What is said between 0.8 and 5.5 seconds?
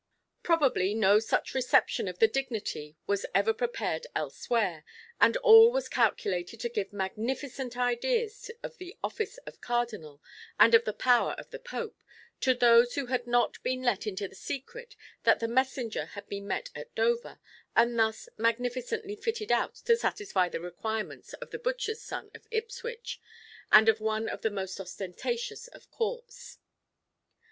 no such reception of the dignity was ever prepared elsewhere, and